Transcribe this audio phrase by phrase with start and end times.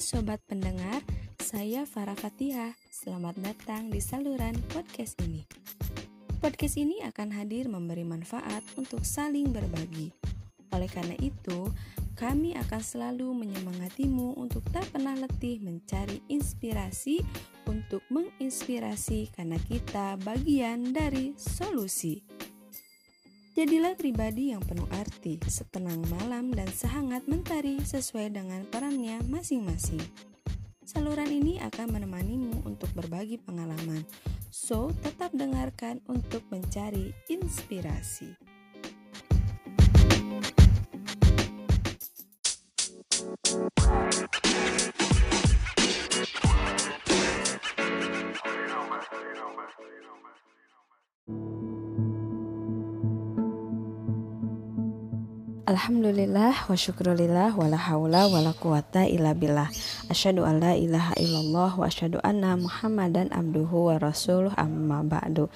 [0.00, 1.04] sobat pendengar,
[1.36, 2.72] saya Farah Fatihah.
[2.88, 5.44] Selamat datang di saluran podcast ini.
[6.40, 10.08] Podcast ini akan hadir memberi manfaat untuk saling berbagi.
[10.72, 11.68] Oleh karena itu,
[12.16, 17.20] kami akan selalu menyemangatimu untuk tak pernah letih mencari inspirasi
[17.68, 22.24] untuk menginspirasi karena kita bagian dari solusi.
[23.60, 30.00] Jadilah pribadi yang penuh arti, setenang malam dan sehangat mentari sesuai dengan perannya masing-masing.
[30.80, 34.08] Saluran ini akan menemanimu untuk berbagi pengalaman,
[34.48, 38.32] so tetap dengarkan untuk mencari inspirasi.
[55.70, 59.70] Alhamdulillah wa syukrulillah wa la hawla wa la quwata illa billah.
[60.10, 65.46] Asyadu an la ilaha illallah wa asyadu anna muhammadan abduhu wa rasuluh amma ba'du.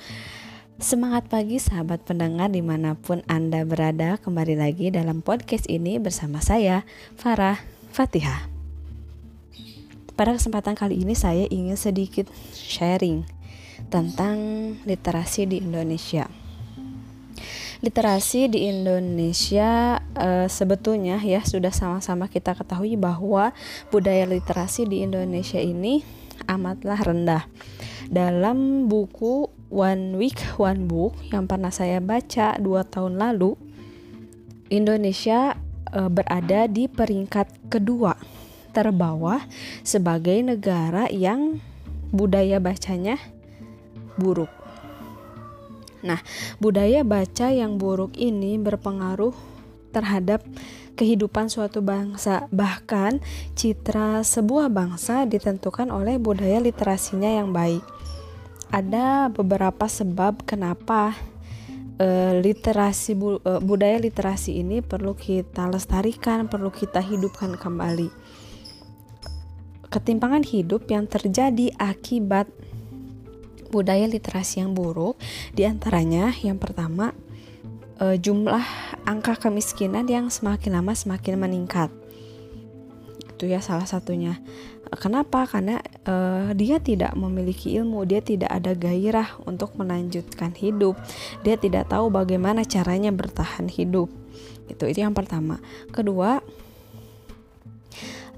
[0.79, 4.15] Semangat pagi sahabat pendengar di mana pun Anda berada.
[4.23, 6.87] Kembali lagi dalam podcast ini bersama saya
[7.19, 7.59] Farah
[7.91, 8.47] Fatihah.
[10.15, 13.27] Pada kesempatan kali ini saya ingin sedikit sharing
[13.91, 14.39] Tentang
[14.87, 16.44] literasi di Indonesia
[17.85, 23.53] literasi di Indonesia e, sebetulnya ya sudah sama-sama kita ketahui bahwa
[23.93, 26.01] budaya literasi di Indonesia ini
[26.49, 27.45] amatlah rendah.
[28.09, 33.53] Dalam buku One Week One Book yang pernah saya baca dua tahun lalu,
[34.73, 35.53] Indonesia
[35.93, 38.17] e, berada di peringkat kedua
[38.73, 39.45] terbawah
[39.85, 41.61] sebagai negara yang
[42.11, 43.21] budaya bacanya
[44.17, 44.64] buruk.
[46.05, 46.21] Nah,
[46.61, 49.33] budaya baca yang buruk ini berpengaruh
[49.91, 50.45] terhadap
[51.01, 52.47] kehidupan suatu bangsa.
[52.53, 53.25] Bahkan,
[53.57, 57.83] citra sebuah bangsa ditentukan oleh budaya literasinya yang baik.
[58.69, 61.17] Ada beberapa sebab kenapa
[61.99, 68.11] uh, literasi uh, budaya literasi ini perlu kita lestarikan, perlu kita hidupkan kembali.
[69.89, 72.51] Ketimpangan hidup yang terjadi akibat
[73.75, 75.19] budaya literasi yang buruk
[75.51, 77.11] di antaranya yang pertama
[77.99, 78.63] e, jumlah
[79.03, 81.91] angka kemiskinan yang semakin lama semakin meningkat.
[83.35, 84.39] Itu ya salah satunya.
[84.95, 85.51] Kenapa?
[85.51, 86.15] Karena e,
[86.55, 90.95] dia tidak memiliki ilmu dia tidak ada gairah untuk melanjutkan hidup.
[91.43, 94.07] Dia tidak tahu bagaimana caranya bertahan hidup.
[94.71, 95.59] Itu itu yang pertama.
[95.91, 96.39] Kedua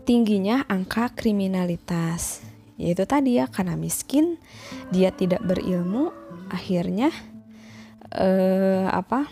[0.06, 4.36] tingginya angka kriminalitas yaitu tadi ya karena miskin
[4.92, 6.12] dia tidak berilmu
[6.52, 7.08] akhirnya
[8.12, 9.26] eh, apa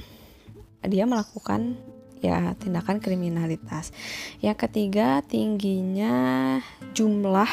[0.84, 1.77] dia melakukan
[2.25, 3.93] ya tindakan kriminalitas.
[4.41, 6.60] Yang ketiga tingginya
[6.97, 7.50] jumlah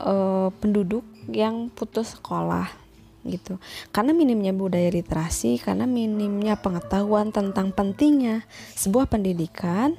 [0.00, 2.68] eh, penduduk yang putus sekolah
[3.22, 3.60] gitu.
[3.94, 8.42] Karena minimnya budaya literasi karena minimnya pengetahuan tentang pentingnya
[8.74, 9.94] sebuah pendidikan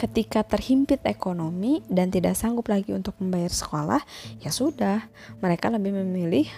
[0.00, 4.00] ketika terhimpit ekonomi dan tidak sanggup lagi untuk membayar sekolah,
[4.40, 5.04] ya sudah,
[5.44, 6.48] mereka lebih memilih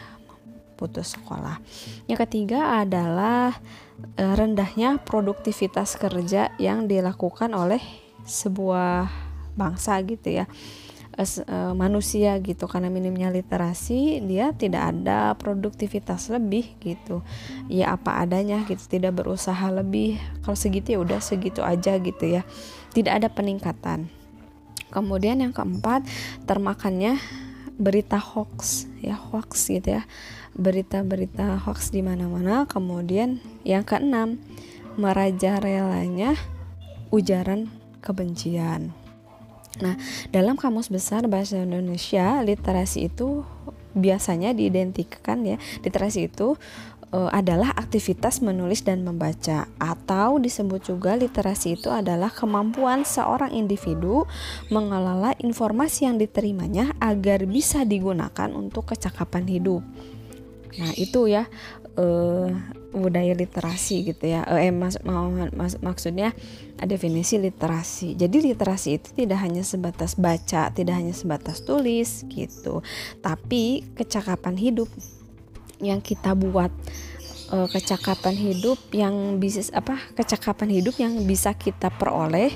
[0.79, 1.59] putus sekolah.
[2.07, 3.59] Yang ketiga adalah
[4.15, 7.83] e, rendahnya produktivitas kerja yang dilakukan oleh
[8.23, 9.11] sebuah
[9.59, 10.47] bangsa gitu ya.
[11.23, 12.69] E, manusia gitu.
[12.71, 17.25] Karena minimnya literasi dia tidak ada produktivitas lebih gitu.
[17.71, 20.21] Ya apa adanya gitu tidak berusaha lebih.
[20.43, 22.43] Kalau segitu ya udah segitu aja gitu ya.
[22.93, 24.13] Tidak ada peningkatan.
[24.93, 26.05] Kemudian yang keempat,
[26.45, 27.17] termakannya
[27.81, 30.03] berita hoax ya hoax gitu ya.
[30.53, 32.69] Berita-berita hoax di mana-mana.
[32.69, 34.37] Kemudian yang keenam
[35.01, 36.37] merajalelanya
[37.09, 37.73] ujaran
[38.05, 39.02] kebencian
[39.81, 39.97] nah
[40.29, 43.47] dalam kamus besar bahasa Indonesia literasi itu
[43.93, 46.57] biasanya diidentikan ya literasi itu
[47.13, 54.25] uh, adalah aktivitas menulis dan membaca atau disebut juga literasi itu adalah kemampuan seorang individu
[54.73, 59.85] mengelola informasi yang diterimanya agar bisa digunakan untuk kecakapan hidup.
[60.73, 61.45] Nah, itu ya
[62.01, 62.49] uh,
[62.93, 64.45] budaya literasi gitu ya.
[64.45, 65.01] Uh, eh mas,
[65.57, 66.37] mas, maksudnya
[66.85, 68.15] definisi literasi.
[68.15, 72.85] Jadi literasi itu tidak hanya sebatas baca, tidak hanya sebatas tulis gitu,
[73.25, 74.89] tapi kecakapan hidup
[75.83, 76.71] yang kita buat
[77.53, 82.55] uh, kecakapan hidup yang bisa apa kecakapan hidup yang bisa kita peroleh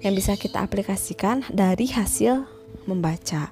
[0.00, 2.46] yang bisa kita aplikasikan dari hasil
[2.86, 3.50] membaca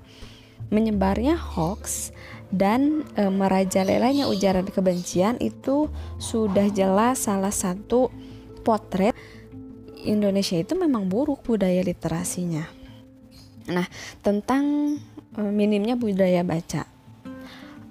[0.72, 2.10] menyebarnya hoax
[2.54, 5.90] dan e, merajalelanya ujaran kebencian itu
[6.22, 8.10] sudah jelas salah satu
[8.62, 9.19] potret
[10.06, 12.76] Indonesia itu memang buruk budaya literasinya
[13.66, 13.87] Nah,
[14.22, 14.96] tentang
[15.34, 16.87] uh, minimnya budaya baca.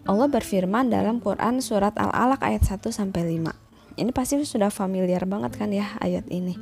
[0.05, 3.51] Allah berfirman dalam Quran surat Al-Alaq ayat 1 sampai 5.
[3.95, 6.55] Ini pasti sudah familiar banget kan ya ayat ini.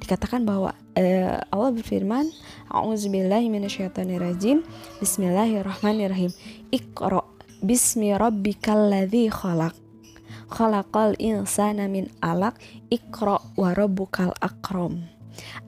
[0.00, 2.28] Dikatakan bahwa uh, Allah berfirman,
[2.72, 4.64] A'udzubillahi minasyaitonirrajim.
[5.02, 6.32] Bismillahirrahmanirrahim.
[6.72, 9.76] Iqra bismi rabbikal ladzi khalaq.
[10.50, 12.58] Khalaqal insana min alaq.
[12.88, 15.06] Ikra wa rabbukal akram.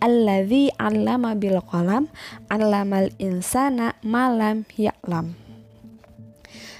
[0.03, 2.09] Alladzi 'allama bil qalam.
[2.49, 5.35] 'allamal insana malam ya'lam.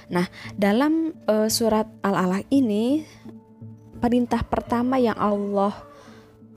[0.07, 3.03] Nah, dalam uh, surat Al-Alaq ini
[3.99, 5.75] perintah pertama yang Allah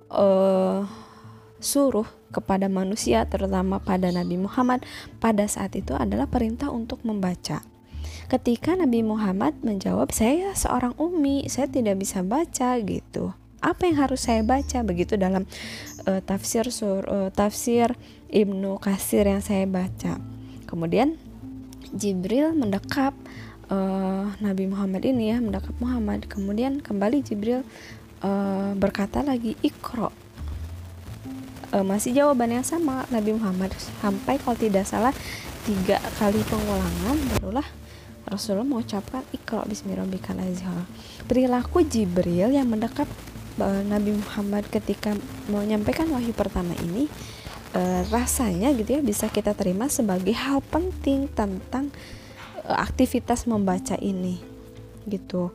[0.07, 0.87] uh,
[1.59, 4.87] suruh kepada manusia terutama pada Nabi Muhammad
[5.19, 7.59] pada saat itu adalah perintah untuk membaca.
[8.31, 13.35] Ketika Nabi Muhammad menjawab, "Saya seorang umi, saya tidak bisa baca." gitu.
[13.59, 14.87] Apa yang harus saya baca?
[14.87, 15.51] Begitu dalam
[16.07, 17.91] uh, tafsir sur uh, tafsir
[18.31, 20.23] Ibnu Kasir yang saya baca.
[20.71, 21.19] Kemudian
[21.91, 23.19] Jibril mendekap
[23.67, 26.31] uh, Nabi Muhammad ini ya, mendekap Muhammad.
[26.31, 27.67] Kemudian kembali Jibril
[28.23, 30.15] uh, berkata lagi, "Ikro."
[31.75, 35.11] Uh, masih jawaban yang sama Nabi Muhammad sampai kalau tidak salah
[35.67, 37.67] tiga kali pengulangan barulah
[38.29, 40.85] Rasulullah mengucapkan ikra bismillahirrahmanirrahim.
[41.25, 43.09] Perilaku Jibril yang mendekap
[43.61, 45.17] uh, Nabi Muhammad ketika
[45.49, 47.09] menyampaikan wahyu pertama ini
[47.75, 51.89] uh, rasanya gitu ya bisa kita terima sebagai hal penting tentang
[52.67, 54.41] uh, aktivitas membaca ini
[55.09, 55.51] gitu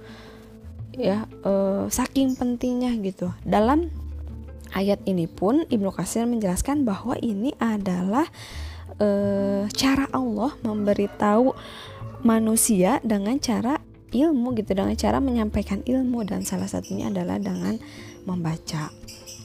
[0.96, 3.92] ya uh, saking pentingnya gitu dalam
[4.72, 8.28] ayat ini pun Ibnu Katsir menjelaskan bahwa ini adalah
[9.00, 11.52] uh, cara Allah memberitahu
[12.26, 13.78] manusia dengan cara
[14.10, 17.78] ilmu gitu dengan cara menyampaikan ilmu dan salah satunya adalah dengan
[18.26, 18.90] membaca.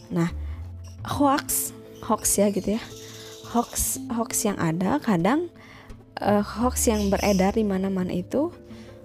[0.09, 0.33] Nah,
[1.05, 2.83] hoax hoax ya gitu ya.
[3.53, 5.53] Hoax hoax yang ada kadang
[6.23, 8.49] uh, hoax yang beredar di mana-mana itu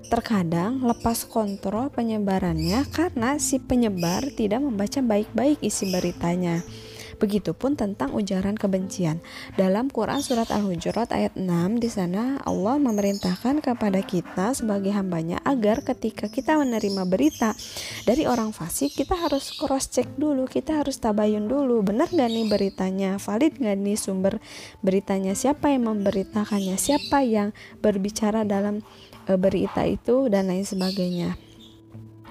[0.05, 6.61] terkadang lepas kontrol penyebarannya karena si penyebar tidak membaca baik-baik isi beritanya.
[7.15, 9.23] Begitupun tentang ujaran kebencian.
[9.55, 11.45] Dalam Quran surat Al-Hujurat ayat 6
[11.79, 17.55] di sana Allah memerintahkan kepada kita sebagai hambanya agar ketika kita menerima berita
[18.03, 22.47] dari orang fasik kita harus cross check dulu, kita harus tabayun dulu, benar gak nih
[22.47, 24.39] beritanya, valid gak nih sumber
[24.83, 28.83] beritanya, siapa yang memberitakannya, siapa yang berbicara dalam
[29.27, 30.27] e, berita itu?
[30.31, 31.35] Dan lain sebagainya.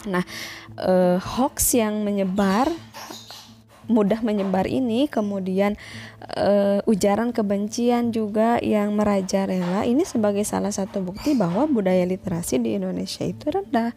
[0.08, 0.24] Nah,
[0.76, 2.68] e, hoax yang menyebar
[3.86, 5.76] mudah menyebar ini kemudian
[6.36, 12.76] uh, ujaran kebencian juga yang merajalela ini sebagai salah satu bukti bahwa budaya literasi di
[12.80, 13.92] Indonesia itu rendah.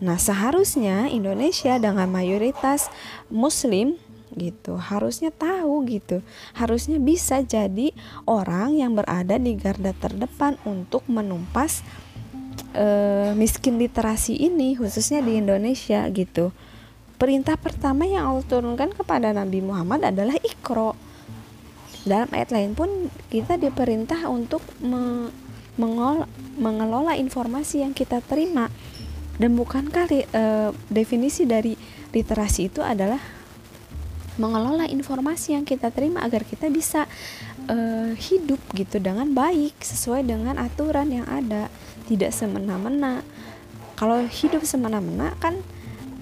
[0.00, 2.88] Nah, seharusnya Indonesia dengan mayoritas
[3.28, 4.00] muslim
[4.38, 6.22] gitu harusnya tahu gitu
[6.54, 7.90] harusnya bisa jadi
[8.30, 11.82] orang yang berada di garda terdepan untuk menumpas
[12.78, 16.54] uh, miskin literasi ini khususnya di Indonesia gitu
[17.20, 20.96] Perintah pertama yang Allah turunkan kepada Nabi Muhammad adalah ikro.
[22.08, 25.28] Dalam ayat lain pun kita diperintah untuk me
[25.76, 26.24] mengelola,
[26.56, 28.72] mengelola informasi yang kita terima.
[29.36, 30.44] Dan bukankah e,
[30.88, 31.76] definisi dari
[32.08, 33.20] literasi itu adalah
[34.40, 37.04] mengelola informasi yang kita terima agar kita bisa
[37.68, 37.76] e,
[38.16, 41.68] hidup gitu dengan baik sesuai dengan aturan yang ada,
[42.08, 43.20] tidak semena-mena.
[44.00, 45.60] Kalau hidup semena-mena kan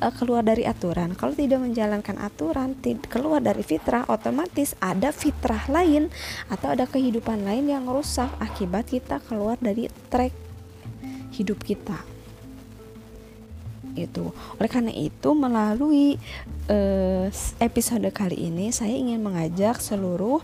[0.03, 1.15] uh, keluar dari aturan.
[1.15, 2.75] Kalau tidak menjalankan aturan,
[3.07, 6.11] keluar dari fitrah, otomatis ada fitrah lain
[6.51, 10.33] atau ada kehidupan lain yang rusak akibat kita keluar dari track
[11.35, 11.99] hidup kita.
[13.99, 14.31] Itu.
[14.63, 16.19] Oleh karena itu, melalui
[16.71, 17.27] uh,
[17.59, 20.39] episode kali ini saya ingin mengajak seluruh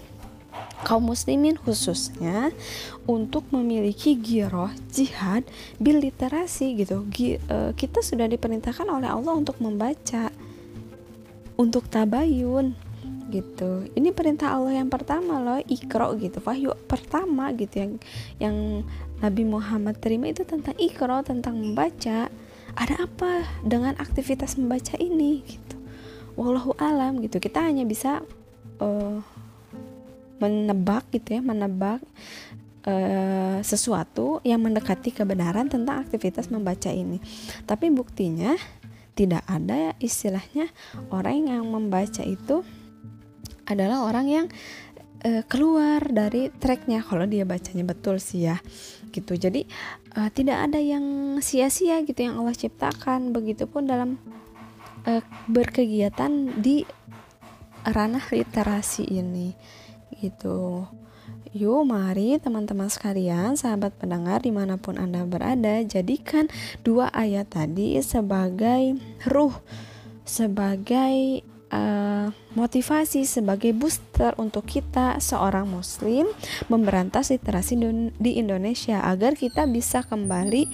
[0.84, 2.52] kaum muslimin khususnya
[3.08, 5.48] untuk memiliki giroh jihad
[5.80, 7.08] bil literasi gitu.
[7.08, 10.28] G, uh, kita sudah diperintahkan oleh Allah untuk membaca
[11.56, 12.76] untuk tabayun
[13.32, 13.88] gitu.
[13.96, 17.92] Ini perintah Allah yang pertama loh ikro gitu wahyu pertama gitu yang
[18.38, 18.56] yang
[19.18, 22.28] Nabi Muhammad terima itu tentang ikro tentang membaca.
[22.74, 25.76] Ada apa dengan aktivitas membaca ini gitu?
[26.34, 27.38] Wallahu alam gitu.
[27.38, 28.26] Kita hanya bisa
[28.82, 29.22] uh,
[30.42, 32.02] menebak gitu ya menebak
[32.88, 37.20] uh, sesuatu yang mendekati kebenaran tentang aktivitas membaca ini.
[37.64, 38.54] Tapi buktinya
[39.14, 40.68] tidak ada istilahnya
[41.14, 42.66] orang yang membaca itu
[43.64, 44.46] adalah orang yang
[45.24, 48.58] uh, keluar dari tracknya kalau dia bacanya betul sih ya
[49.14, 49.38] gitu.
[49.38, 49.64] Jadi
[50.18, 53.32] uh, tidak ada yang sia-sia gitu yang Allah ciptakan.
[53.32, 54.20] Begitupun dalam
[55.08, 56.84] uh, berkegiatan di
[57.84, 59.52] ranah literasi ini
[60.24, 60.88] gitu.
[61.54, 66.50] Yuk mari teman-teman sekalian, sahabat pendengar di mana pun Anda berada, jadikan
[66.82, 68.98] dua ayat tadi sebagai
[69.30, 69.54] ruh,
[70.26, 76.26] sebagai uh, motivasi, sebagai booster untuk kita seorang muslim
[76.66, 77.78] memberantas literasi
[78.18, 80.66] di Indonesia agar kita bisa kembali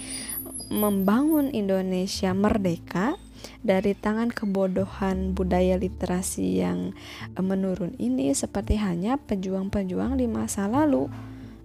[0.72, 3.20] membangun Indonesia merdeka
[3.60, 6.96] dari tangan kebodohan budaya literasi yang
[7.36, 11.10] eh, menurun ini seperti hanya pejuang-pejuang di masa lalu.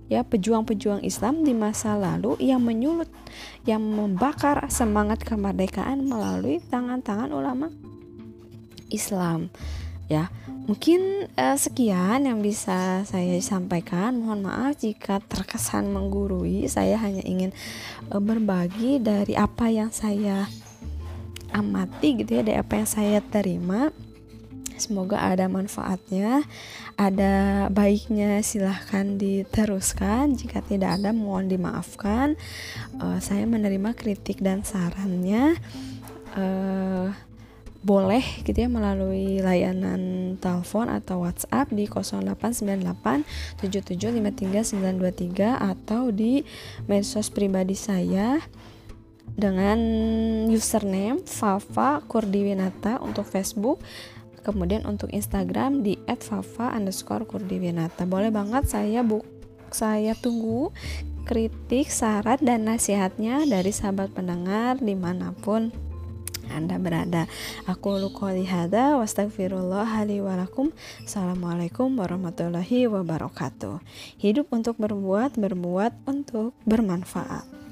[0.05, 3.09] Ya pejuang-pejuang Islam di masa lalu yang menyulut
[3.65, 7.73] yang membakar semangat kemerdekaan melalui tangan-tangan ulama
[8.93, 9.49] Islam.
[10.05, 10.29] Ya
[10.69, 14.21] mungkin uh, sekian yang bisa saya sampaikan.
[14.21, 16.69] Mohon maaf jika terkesan menggurui.
[16.69, 17.49] Saya hanya ingin
[18.13, 20.45] uh, berbagi dari apa yang saya
[21.55, 23.95] amati gitu ya dari apa yang saya terima
[24.75, 26.43] Semoga ada manfaatnya,
[26.99, 30.35] ada baiknya silahkan diteruskan.
[30.35, 32.35] Jika tidak ada, mohon dimaafkan.
[32.99, 35.55] Uh, saya menerima kritik dan sarannya.
[36.35, 37.15] Uh,
[37.85, 46.41] boleh gitu ya melalui layanan telepon atau WhatsApp di 0898 7753923 atau di
[46.89, 48.41] medsos pribadi saya
[49.35, 49.79] dengan
[50.47, 53.83] username Fafa Kurdiwinata untuk Facebook
[54.45, 59.25] kemudian untuk Instagram di @fafa underscore kurdiwinata boleh banget saya buk
[59.73, 60.69] saya tunggu
[61.25, 65.73] kritik saran dan nasihatnya dari sahabat pendengar di mana pun
[66.45, 67.25] anda berada.
[67.65, 69.89] Aku lukoli hada wastagfirullah
[70.21, 70.69] walakum.
[71.01, 73.81] Assalamualaikum warahmatullahi wabarakatuh.
[74.21, 77.64] Hidup untuk berbuat, berbuat untuk bermanfaat.